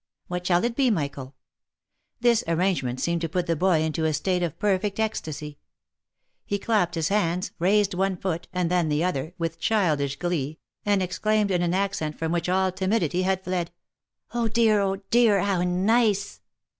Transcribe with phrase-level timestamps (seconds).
[0.27, 1.35] What shall it be, Michael?"
[2.21, 5.59] This ar rangement seemed to put the boy into a state of perfect ecstasy;
[6.43, 11.03] he clapped his hands, raised one foot, and then the other, with childish glee, and
[11.03, 13.69] exclaimed in an accent from which all timidity had fled,"
[14.33, 14.47] Oh!
[14.47, 14.95] dear, oh!
[15.11, 16.41] dear, how nice